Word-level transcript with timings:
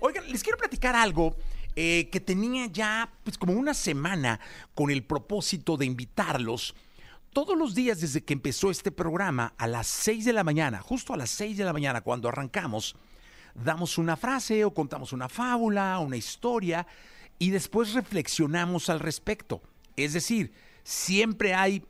Oigan, 0.00 0.30
les 0.30 0.42
quiero 0.42 0.58
platicar 0.58 0.94
algo 0.94 1.36
eh, 1.74 2.08
que 2.10 2.20
tenía 2.20 2.66
ya 2.66 3.12
pues 3.24 3.36
como 3.36 3.52
una 3.54 3.74
semana 3.74 4.38
con 4.74 4.90
el 4.90 5.04
propósito 5.04 5.76
de 5.76 5.86
invitarlos 5.86 6.74
todos 7.32 7.56
los 7.56 7.74
días 7.74 8.00
desde 8.00 8.22
que 8.24 8.32
empezó 8.32 8.70
este 8.70 8.90
programa 8.90 9.54
a 9.58 9.66
las 9.66 9.86
6 9.86 10.24
de 10.24 10.32
la 10.32 10.44
mañana, 10.44 10.80
justo 10.80 11.12
a 11.12 11.16
las 11.16 11.30
6 11.30 11.56
de 11.56 11.64
la 11.64 11.72
mañana 11.72 12.00
cuando 12.00 12.28
arrancamos, 12.28 12.96
damos 13.54 13.98
una 13.98 14.16
frase 14.16 14.64
o 14.64 14.72
contamos 14.72 15.12
una 15.12 15.28
fábula, 15.28 15.98
una 15.98 16.16
historia 16.16 16.86
y 17.38 17.50
después 17.50 17.92
reflexionamos 17.92 18.88
al 18.88 19.00
respecto. 19.00 19.62
Es 19.96 20.12
decir, 20.12 20.52
siempre 20.82 21.54
hay 21.54 21.84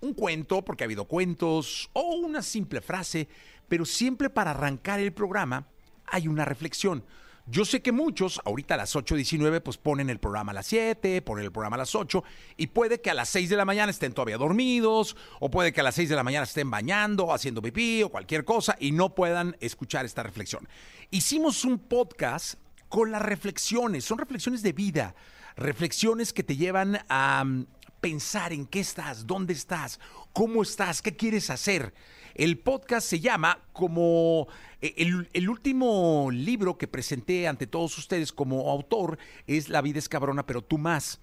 un 0.00 0.14
cuento, 0.14 0.64
porque 0.64 0.84
ha 0.84 0.86
habido 0.86 1.06
cuentos, 1.06 1.90
o 1.92 2.14
una 2.14 2.40
simple 2.40 2.80
frase, 2.80 3.28
pero 3.68 3.84
siempre 3.84 4.30
para 4.30 4.52
arrancar 4.52 5.00
el 5.00 5.12
programa 5.12 5.66
hay 6.06 6.28
una 6.28 6.44
reflexión. 6.44 7.04
Yo 7.50 7.64
sé 7.64 7.80
que 7.80 7.92
muchos, 7.92 8.42
ahorita 8.44 8.74
a 8.74 8.76
las 8.76 8.94
8.19, 8.94 9.62
pues 9.62 9.78
ponen 9.78 10.10
el 10.10 10.18
programa 10.18 10.52
a 10.52 10.56
las 10.56 10.66
7, 10.66 11.22
ponen 11.22 11.46
el 11.46 11.50
programa 11.50 11.76
a 11.76 11.78
las 11.78 11.94
8, 11.94 12.22
y 12.58 12.66
puede 12.66 13.00
que 13.00 13.08
a 13.08 13.14
las 13.14 13.30
6 13.30 13.48
de 13.48 13.56
la 13.56 13.64
mañana 13.64 13.90
estén 13.90 14.12
todavía 14.12 14.36
dormidos, 14.36 15.16
o 15.40 15.50
puede 15.50 15.72
que 15.72 15.80
a 15.80 15.84
las 15.84 15.94
6 15.94 16.10
de 16.10 16.16
la 16.16 16.24
mañana 16.24 16.44
estén 16.44 16.70
bañando, 16.70 17.32
haciendo 17.32 17.62
pipí 17.62 18.02
o 18.02 18.10
cualquier 18.10 18.44
cosa, 18.44 18.76
y 18.78 18.92
no 18.92 19.14
puedan 19.14 19.56
escuchar 19.60 20.04
esta 20.04 20.22
reflexión. 20.22 20.68
Hicimos 21.10 21.64
un 21.64 21.78
podcast 21.78 22.56
con 22.88 23.10
las 23.10 23.22
reflexiones, 23.22 24.04
son 24.04 24.18
reflexiones 24.18 24.62
de 24.62 24.72
vida, 24.72 25.14
reflexiones 25.56 26.32
que 26.32 26.42
te 26.42 26.56
llevan 26.56 26.98
a 27.08 27.44
mm, 27.44 27.66
pensar 28.00 28.52
en 28.52 28.66
qué 28.66 28.80
estás, 28.80 29.26
dónde 29.26 29.52
estás, 29.52 30.00
cómo 30.32 30.62
estás, 30.62 31.02
qué 31.02 31.16
quieres 31.16 31.50
hacer. 31.50 31.92
El 32.34 32.58
podcast 32.58 33.08
se 33.08 33.20
llama 33.20 33.60
como 33.72 34.46
eh, 34.80 34.94
el, 35.32 35.48
último 35.48 36.28
libro 36.30 36.78
que 36.78 36.86
presenté 36.86 37.48
ante 37.48 37.66
todos 37.66 37.98
ustedes 37.98 38.32
como 38.32 38.70
autor 38.70 39.18
es 39.46 39.68
La 39.68 39.82
vida 39.82 39.98
es 39.98 40.08
cabrona, 40.08 40.46
pero 40.46 40.62
tú 40.62 40.78
más. 40.78 41.20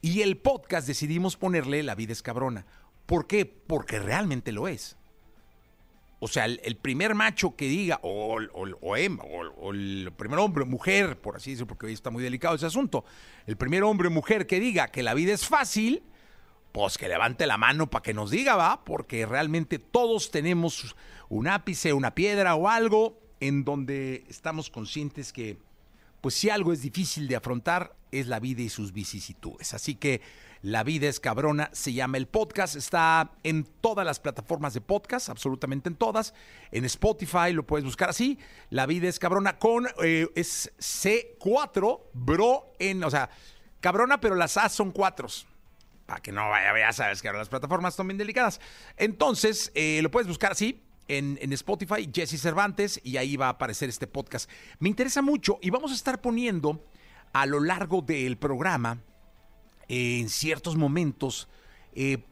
Y 0.00 0.22
el 0.22 0.36
podcast 0.38 0.86
decidimos 0.86 1.36
ponerle 1.36 1.82
La 1.82 1.94
vida 1.94 2.12
es 2.12 2.22
cabrona. 2.22 2.66
¿Por 3.06 3.26
qué? 3.26 3.44
Porque 3.44 3.98
realmente 3.98 4.52
lo 4.52 4.68
es. 4.68 4.96
O 6.24 6.26
sea, 6.26 6.46
el, 6.46 6.76
primer 6.76 7.14
macho 7.14 7.54
que 7.54 7.68
diga, 7.68 8.00
o, 8.00 8.38
o, 8.54 8.96
el 8.96 10.12
primer 10.16 10.38
hombre, 10.38 10.64
mujer, 10.64 11.20
por 11.20 11.36
así 11.36 11.50
decirlo, 11.50 11.66
porque 11.66 11.84
hoy 11.84 11.92
está 11.92 12.08
muy 12.08 12.22
delicado 12.22 12.54
ese 12.54 12.64
asunto, 12.64 13.04
el 13.46 13.58
primer 13.58 13.82
hombre, 13.82 14.08
mujer 14.08 14.46
que 14.46 14.58
diga 14.58 14.88
que 14.88 15.02
la 15.02 15.12
vida 15.12 15.34
es 15.34 15.46
fácil, 15.46 16.02
pues 16.72 16.96
que 16.96 17.10
levante 17.10 17.46
la 17.46 17.58
mano 17.58 17.90
para 17.90 18.02
que 18.02 18.14
nos 18.14 18.30
diga, 18.30 18.56
va, 18.56 18.86
porque 18.86 19.26
realmente 19.26 19.78
todos 19.78 20.30
tenemos 20.30 20.96
un 21.28 21.46
ápice, 21.46 21.92
una 21.92 22.14
piedra 22.14 22.54
o 22.54 22.70
algo 22.70 23.20
en 23.40 23.62
donde 23.66 24.24
estamos 24.30 24.70
conscientes 24.70 25.30
que, 25.30 25.58
pues 26.24 26.36
si 26.36 26.48
algo 26.48 26.72
es 26.72 26.80
difícil 26.80 27.28
de 27.28 27.36
afrontar, 27.36 27.96
es 28.10 28.28
la 28.28 28.40
vida 28.40 28.62
y 28.62 28.70
sus 28.70 28.94
vicisitudes. 28.94 29.74
Así 29.74 29.94
que 29.96 30.22
La 30.62 30.82
vida 30.82 31.06
es 31.06 31.20
cabrona 31.20 31.68
se 31.74 31.92
llama 31.92 32.16
el 32.16 32.26
podcast, 32.28 32.76
está 32.76 33.32
en 33.42 33.64
todas 33.64 34.06
las 34.06 34.20
plataformas 34.20 34.72
de 34.72 34.80
podcast, 34.80 35.28
absolutamente 35.28 35.90
en 35.90 35.96
todas. 35.96 36.32
En 36.70 36.86
Spotify 36.86 37.52
lo 37.52 37.66
puedes 37.66 37.84
buscar 37.84 38.08
así, 38.08 38.38
La 38.70 38.86
vida 38.86 39.06
es 39.06 39.18
cabrona 39.18 39.58
con, 39.58 39.86
eh, 40.02 40.26
es 40.34 40.72
C4, 40.78 42.00
bro, 42.14 42.72
en, 42.78 43.04
o 43.04 43.10
sea, 43.10 43.28
cabrona, 43.82 44.18
pero 44.18 44.34
las 44.34 44.56
A 44.56 44.70
son 44.70 44.92
cuatros 44.92 45.46
para 46.06 46.22
que 46.22 46.32
no 46.32 46.48
vaya, 46.48 46.72
ya 46.78 46.92
sabes 46.94 47.20
que 47.20 47.28
ahora 47.28 47.40
las 47.40 47.50
plataformas 47.50 47.94
son 47.94 48.08
bien 48.08 48.16
delicadas. 48.16 48.62
Entonces, 48.96 49.72
eh, 49.74 50.00
lo 50.00 50.10
puedes 50.10 50.26
buscar 50.26 50.52
así. 50.52 50.82
En, 51.06 51.52
Spotify, 51.52 52.08
Jesse 52.12 52.40
Cervantes, 52.40 53.00
y 53.04 53.18
ahí 53.18 53.36
va 53.36 53.46
a 53.46 53.50
aparecer 53.50 53.88
este 53.88 54.06
podcast. 54.06 54.48
Me 54.78 54.88
interesa 54.88 55.20
mucho 55.20 55.58
y 55.60 55.70
vamos 55.70 55.92
a 55.92 55.94
estar 55.94 56.20
poniendo 56.20 56.82
a 57.32 57.46
lo 57.46 57.60
largo 57.60 58.00
del 58.00 58.38
programa, 58.38 59.02
en 59.88 60.28
ciertos 60.30 60.76
momentos, 60.76 61.48
eh, 61.94 62.24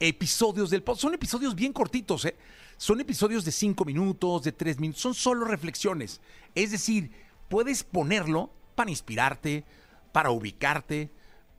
episodios 0.00 0.70
del 0.70 0.82
podcast. 0.82 1.02
Son 1.02 1.14
episodios 1.14 1.54
bien 1.54 1.72
cortitos, 1.72 2.24
¿eh? 2.24 2.36
Son 2.78 3.00
episodios 3.00 3.44
de 3.44 3.52
cinco 3.52 3.84
minutos, 3.84 4.44
de 4.44 4.52
tres 4.52 4.78
minutos, 4.78 5.02
son 5.02 5.14
solo 5.14 5.44
reflexiones. 5.46 6.20
Es 6.54 6.70
decir, 6.70 7.10
puedes 7.48 7.84
ponerlo 7.84 8.50
para 8.74 8.90
inspirarte, 8.90 9.64
para 10.12 10.30
ubicarte, 10.30 11.10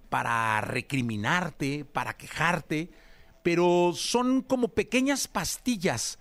para 0.10 0.62
recriminarte, 0.62 1.86
para 1.86 2.16
quejarte, 2.16 2.90
pero 3.44 3.94
son 3.96 4.42
como 4.42 4.70
pequeñas 4.70 5.28
pastillas 5.28 6.20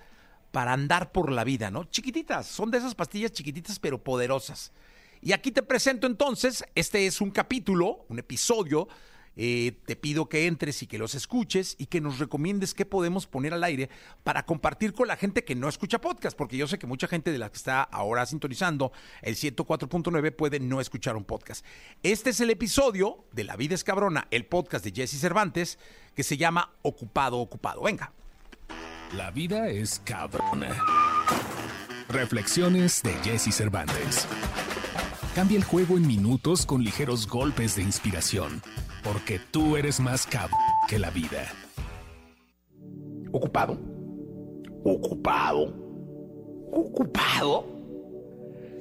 para 0.57 0.73
andar 0.73 1.13
por 1.13 1.31
la 1.31 1.45
vida, 1.45 1.71
¿no? 1.71 1.85
Chiquititas, 1.85 2.47
son 2.47 2.71
de 2.71 2.79
esas 2.79 2.95
pastillas 2.95 3.31
chiquititas 3.31 3.79
pero 3.79 4.03
poderosas. 4.03 4.73
Y 5.21 5.33
aquí 5.33 5.51
te 5.51 5.63
presento 5.63 6.07
entonces, 6.07 6.65
este 6.75 7.07
es 7.07 7.21
un 7.21 7.31
capítulo, 7.31 8.07
un 8.09 8.21
episodio 8.21 8.89
eh, 9.37 9.79
te 9.85 9.97
pido 9.97 10.31
que 10.31 10.47
entres 10.47 10.83
y 10.83 10.87
que 10.87 10.97
los 10.97 11.15
escuches 11.15 11.77
y 11.79 11.89
que 11.89 12.01
nos 12.01 12.19
recomiendes 12.19 12.73
qué 12.73 12.87
podemos 12.87 13.27
poner 13.27 13.53
al 13.53 13.65
aire 13.65 13.91
para 14.25 14.47
compartir 14.47 14.95
con 14.95 15.09
la 15.09 15.17
gente 15.17 15.45
que 15.45 15.55
no 15.55 15.69
escucha 15.69 16.01
podcast, 16.01 16.35
porque 16.35 16.57
yo 16.57 16.67
sé 16.67 16.79
que 16.79 16.87
mucha 16.87 17.07
gente 17.07 17.33
de 17.33 17.39
la 17.39 17.51
que 17.51 17.59
está 17.59 17.83
ahora 17.83 18.25
sintonizando 18.25 18.93
el 19.21 19.37
104.9 19.37 20.35
puede 20.35 20.59
no 20.59 20.81
escuchar 20.81 21.17
un 21.17 21.25
podcast. 21.25 21.67
Este 22.03 22.31
es 22.31 22.41
el 22.41 22.49
episodio 22.49 23.27
de 23.33 23.45
La 23.45 23.57
vida 23.57 23.75
es 23.75 23.85
cabrona, 23.85 24.27
el 24.31 24.47
podcast 24.47 24.83
de 24.87 24.93
Jesse 24.93 25.21
Cervantes, 25.21 25.79
que 26.15 26.23
se 26.23 26.39
llama 26.39 26.73
Ocupado, 26.81 27.37
Ocupado. 27.37 27.83
Venga. 27.83 28.15
La 29.15 29.31
vida 29.31 29.69
es 29.69 30.01
cabrona. 30.05 30.83
Reflexiones 32.09 33.03
de 33.03 33.13
Jesse 33.23 33.55
Cervantes. 33.55 34.27
Cambia 35.35 35.57
el 35.57 35.65
juego 35.65 35.97
en 35.97 36.07
minutos 36.07 36.67
con 36.67 36.83
ligeros 36.83 37.29
golpes 37.29 37.77
de 37.77 37.83
inspiración 37.83 38.63
porque 39.05 39.39
tú 39.39 39.77
eres 39.77 40.01
más 40.01 40.27
cabrón 40.27 40.59
que 40.89 40.99
la 40.99 41.11
vida. 41.11 41.47
¿Ocupado? 43.31 43.79
¿Ocupado? 44.85 45.73
¿Ocupado? 46.73 47.67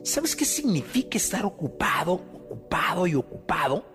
¿Sabes 0.03 0.35
qué 0.35 0.45
significa 0.45 1.17
estar 1.17 1.45
ocupado, 1.45 2.13
ocupado 2.13 3.05
y 3.05 3.13
ocupado? 3.13 3.85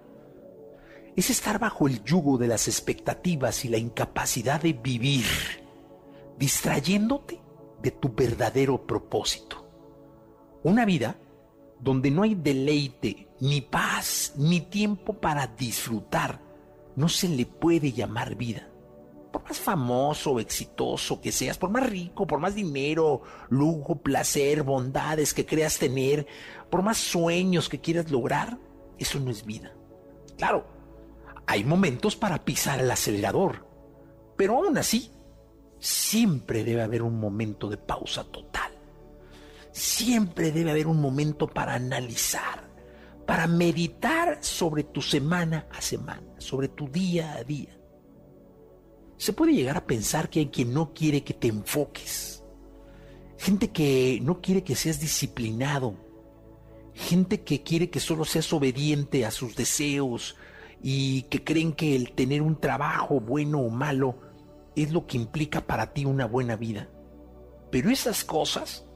Es 1.17 1.31
estar 1.31 1.59
bajo 1.59 1.89
el 1.89 2.05
yugo 2.05 2.39
de 2.39 2.47
las 2.47 2.69
expectativas 2.69 3.65
y 3.65 3.69
la 3.69 3.79
incapacidad 3.79 4.63
de 4.63 4.73
vivir, 4.73 5.25
distrayéndote 6.41 7.39
de 7.83 7.91
tu 7.91 8.09
verdadero 8.15 8.87
propósito. 8.87 9.69
Una 10.63 10.87
vida 10.87 11.17
donde 11.79 12.11
no 12.11 12.23
hay 12.23 12.35
deleite, 12.35 13.29
ni 13.41 13.61
paz, 13.61 14.33
ni 14.37 14.63
tiempo 14.63 15.13
para 15.13 15.47
disfrutar, 15.47 16.41
no 16.97 17.11
se 17.11 17.29
le 17.29 17.45
puede 17.45 17.93
llamar 17.93 18.37
vida. 18.37 18.69
Por 19.31 19.45
más 19.45 19.59
famoso 19.59 20.33
o 20.33 20.41
exitoso 20.41 21.21
que 21.21 21.31
seas, 21.31 21.59
por 21.59 21.71
más 21.71 21.89
rico, 21.89 22.27
por 22.27 22.41
más 22.41 22.55
dinero, 22.55 23.21
lujo, 23.51 23.97
placer, 23.97 24.63
bondades 24.63 25.35
que 25.35 25.45
creas 25.45 25.79
tener, 25.79 26.27
por 26.71 26.83
más 26.83 26.97
sueños 26.97 27.69
que 27.69 27.81
quieras 27.81 28.11
lograr, 28.11 28.59
eso 28.99 29.21
no 29.21 29.31
es 29.31 29.45
vida. 29.45 29.75
Claro, 30.39 30.67
hay 31.47 31.65
momentos 31.65 32.17
para 32.17 32.45
pisar 32.45 32.81
el 32.81 32.91
acelerador, 32.91 33.67
pero 34.37 34.57
aún 34.57 34.79
así, 34.79 35.13
siempre 35.81 36.63
debe 36.63 36.83
haber 36.83 37.03
un 37.03 37.19
momento 37.19 37.69
de 37.69 37.79
pausa 37.79 38.23
total. 38.25 38.71
Siempre 39.73 40.53
debe 40.53 40.71
haber 40.71 40.87
un 40.87 41.01
momento 41.01 41.47
para 41.49 41.75
analizar, 41.75 42.69
para 43.27 43.47
meditar 43.47 44.39
sobre 44.43 44.85
tu 44.85 45.01
semana 45.01 45.67
a 45.73 45.81
semana, 45.81 46.35
sobre 46.39 46.69
tu 46.69 46.89
día 46.89 47.33
a 47.33 47.45
día. 47.45 47.77
Se 49.17 49.33
puede 49.33 49.55
llegar 49.55 49.77
a 49.77 49.87
pensar 49.87 50.29
que 50.29 50.41
hay 50.41 50.47
quien 50.47 50.73
no 50.73 50.93
quiere 50.93 51.25
que 51.25 51.35
te 51.35 51.49
enfoques, 51.49 52.45
gente 53.39 53.69
que 53.69 54.19
no 54.23 54.41
quiere 54.41 54.63
que 54.63 54.77
seas 54.77 55.01
disciplinado, 55.01 55.95
gente 56.95 57.43
que 57.43 57.63
quiere 57.63 57.91
que 57.91 58.01
solo 58.01 58.25
seas 58.25 58.53
obediente 58.53 59.25
a 59.25 59.31
sus 59.31 59.57
deseos 59.57 60.37
y 60.83 61.23
que 61.23 61.45
creen 61.45 61.73
que 61.73 61.95
el 61.95 62.13
tener 62.13 62.43
un 62.43 62.59
trabajo 62.59 63.21
bueno 63.21 63.61
o 63.61 63.71
malo 63.71 64.30
es 64.77 64.93
lo 64.93 65.07
que 65.07 65.17
implica 65.17 65.61
para 65.61 65.93
ti 65.93 66.05
una 66.05 66.27
buena 66.27 66.57
vida. 66.57 66.89
Pero 67.71 67.91
esas 67.91 68.25
cosas 68.25 68.87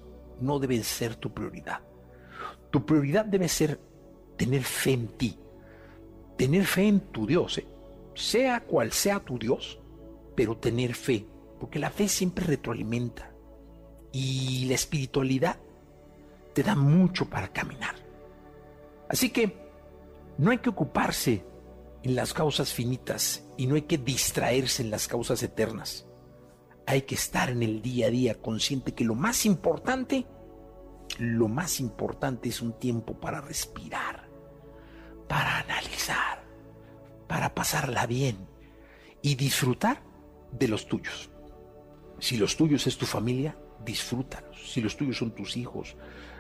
no 0.41 0.59
debe 0.59 0.83
ser 0.83 1.17
tu 1.17 1.33
prioridad. 1.33 1.81
Tu 2.71 2.85
prioridad 2.85 3.25
debe 3.25 3.49
ser 3.49 3.81
tener 4.37 4.63
fe 4.63 4.93
en 4.93 5.09
ti, 5.09 5.39
tener 6.37 6.65
fe 6.65 6.89
en 6.89 7.01
tu 7.01 7.27
Dios, 7.27 7.59
¿eh? 7.59 7.67
sea 8.15 8.65
cual 8.65 8.93
sea 8.93 9.21
tu 9.21 9.39
Dios, 9.39 9.79
pero 10.35 10.57
tener 10.57 10.95
fe, 10.95 11.27
porque 11.61 11.79
la 11.79 11.91
fe 11.91 12.09
siempre 12.09 12.45
retroalimenta 12.45 13.31
y 14.13 14.67
la 14.67 14.75
espiritualidad 14.75 15.57
te 16.53 16.63
da 16.63 16.75
mucho 16.75 17.29
para 17.29 17.49
caminar. 17.49 17.95
Así 19.09 19.31
que 19.31 19.57
no 20.39 20.51
hay 20.51 20.59
que 20.59 20.71
ocuparse 20.71 21.45
en 22.05 22.15
las 22.15 22.33
causas 22.33 22.73
finitas 22.73 23.45
y 23.57 23.67
no 23.67 23.75
hay 23.75 23.83
que 23.83 23.99
distraerse 23.99 24.83
en 24.83 24.91
las 24.91 25.09
causas 25.09 25.43
eternas. 25.43 26.07
Hay 26.87 27.03
que 27.03 27.17
estar 27.17 27.51
en 27.51 27.63
el 27.63 27.83
día 27.83 28.07
a 28.07 28.11
día 28.11 28.41
consciente 28.41 28.95
que 28.95 29.05
lo 29.05 29.15
más 29.15 29.45
importante 29.47 30.27
lo 31.19 31.49
más 31.49 31.81
importante 31.81 32.49
es 32.49 32.61
un 32.61 32.73
tiempo 32.79 33.15
para 33.15 33.41
respirar, 33.41 34.29
para 35.29 35.59
analizar, 35.59 36.45
para 37.29 37.55
pasarla 37.55 38.07
bien 38.07 38.49
y 39.23 39.37
disfrutar 39.37 40.03
de 40.53 40.69
los 40.69 40.87
tuyos. 40.87 41.31
Si 42.19 42.37
los 42.37 42.57
tuyos 42.57 42.87
es 42.87 42.99
tu 42.99 43.07
familia, 43.07 43.57
disfrútalos. 43.85 44.73
Si 44.73 44.81
los 44.81 44.97
tuyos 44.97 45.19
son 45.19 45.33
tus 45.33 45.57
hijos, 45.57 45.97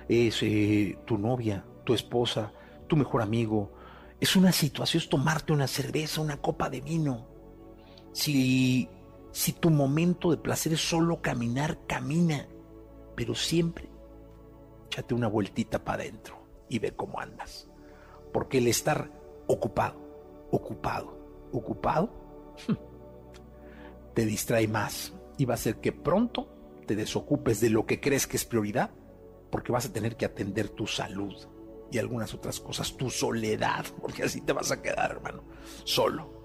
es 0.08 0.42
eh, 0.42 0.98
tu 1.04 1.18
novia, 1.18 1.64
tu 1.84 1.94
esposa, 1.94 2.52
tu 2.88 2.96
mejor 2.96 3.22
amigo, 3.22 3.72
es 4.20 4.36
una 4.36 4.52
situación, 4.52 5.02
es 5.02 5.08
tomarte 5.08 5.52
una 5.52 5.66
cerveza, 5.66 6.20
una 6.20 6.40
copa 6.40 6.70
de 6.70 6.80
vino. 6.80 7.26
Si, 8.12 8.88
si 9.32 9.52
tu 9.52 9.70
momento 9.70 10.30
de 10.30 10.36
placer 10.36 10.72
es 10.72 10.88
solo 10.88 11.20
caminar, 11.20 11.86
camina, 11.86 12.46
pero 13.14 13.34
siempre 13.34 13.88
échate 14.86 15.14
una 15.14 15.28
vueltita 15.28 15.84
para 15.84 16.02
adentro 16.02 16.38
y 16.68 16.78
ve 16.78 16.92
cómo 16.92 17.18
andas. 17.20 17.68
Porque 18.32 18.58
el 18.58 18.68
estar 18.68 19.10
ocupado, 19.46 20.00
ocupado, 20.50 21.18
ocupado, 21.52 22.10
te 24.14 24.24
distrae 24.24 24.68
más 24.68 25.12
y 25.36 25.44
va 25.44 25.54
a 25.54 25.56
hacer 25.56 25.80
que 25.80 25.92
pronto 25.92 26.48
te 26.86 26.96
desocupes 26.96 27.60
de 27.60 27.70
lo 27.70 27.86
que 27.86 28.00
crees 28.00 28.26
que 28.26 28.36
es 28.36 28.44
prioridad, 28.44 28.90
porque 29.50 29.72
vas 29.72 29.86
a 29.86 29.92
tener 29.92 30.16
que 30.16 30.26
atender 30.26 30.68
tu 30.68 30.86
salud 30.86 31.34
y 31.94 31.98
algunas 31.98 32.34
otras 32.34 32.58
cosas, 32.58 32.96
tu 32.96 33.08
soledad, 33.08 33.86
porque 34.00 34.24
así 34.24 34.40
te 34.40 34.52
vas 34.52 34.70
a 34.72 34.82
quedar, 34.82 35.12
hermano, 35.12 35.44
solo, 35.84 36.44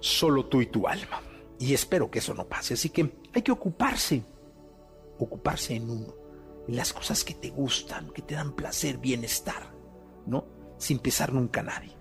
solo 0.00 0.46
tú 0.46 0.60
y 0.60 0.66
tu 0.66 0.88
alma. 0.88 1.22
Y 1.58 1.72
espero 1.72 2.10
que 2.10 2.18
eso 2.18 2.34
no 2.34 2.48
pase, 2.48 2.74
así 2.74 2.90
que 2.90 3.16
hay 3.32 3.42
que 3.42 3.52
ocuparse, 3.52 4.22
ocuparse 5.18 5.76
en 5.76 5.88
uno, 5.88 6.14
en 6.66 6.76
las 6.76 6.92
cosas 6.92 7.22
que 7.22 7.34
te 7.34 7.50
gustan, 7.50 8.10
que 8.10 8.22
te 8.22 8.34
dan 8.34 8.56
placer, 8.56 8.98
bienestar, 8.98 9.72
¿no? 10.26 10.46
Sin 10.76 10.98
pesar 10.98 11.32
nunca 11.32 11.60
a 11.60 11.64
nadie. 11.64 11.96